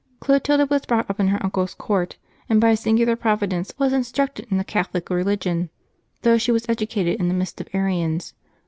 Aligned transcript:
Clotilda 0.19 0.65
was 0.65 0.87
brought 0.87 1.07
up 1.11 1.19
in 1.19 1.27
her 1.27 1.37
uncle's 1.43 1.75
court, 1.75 2.17
and, 2.49 2.59
by 2.59 2.71
a 2.71 2.75
singular 2.75 3.15
providence, 3.15 3.71
was 3.77 3.93
instructed 3.93 4.47
in 4.49 4.57
the 4.57 4.63
Catholic 4.63 5.07
re 5.11 5.23
ligion, 5.23 5.69
though 6.23 6.39
she 6.39 6.51
was 6.51 6.65
educated 6.67 7.19
in 7.19 7.27
the 7.27 7.35
midst 7.35 7.61
of 7.61 7.69
Arians. 7.71 8.33